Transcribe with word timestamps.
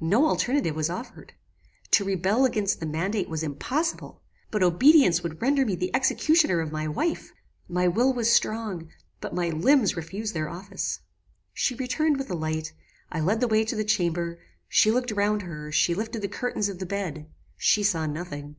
No 0.00 0.26
alternative 0.26 0.74
was 0.74 0.90
offered. 0.90 1.34
To 1.92 2.04
rebel 2.04 2.44
against 2.44 2.80
the 2.80 2.84
mandate 2.86 3.28
was 3.28 3.44
impossible; 3.44 4.20
but 4.50 4.60
obedience 4.64 5.22
would 5.22 5.40
render 5.40 5.64
me 5.64 5.76
the 5.76 5.94
executioner 5.94 6.58
of 6.58 6.72
my 6.72 6.88
wife. 6.88 7.32
My 7.68 7.86
will 7.86 8.12
was 8.12 8.28
strong, 8.28 8.90
but 9.20 9.36
my 9.36 9.50
limbs 9.50 9.94
refused 9.94 10.34
their 10.34 10.48
office. 10.48 10.98
"She 11.54 11.76
returned 11.76 12.16
with 12.16 12.28
a 12.28 12.34
light; 12.34 12.72
I 13.12 13.20
led 13.20 13.38
the 13.40 13.46
way 13.46 13.64
to 13.66 13.76
the 13.76 13.84
chamber; 13.84 14.40
she 14.68 14.90
looked 14.90 15.12
round 15.12 15.42
her; 15.42 15.70
she 15.70 15.94
lifted 15.94 16.22
the 16.22 16.26
curtain 16.26 16.68
of 16.68 16.80
the 16.80 16.84
bed; 16.84 17.30
she 17.56 17.84
saw 17.84 18.04
nothing. 18.04 18.56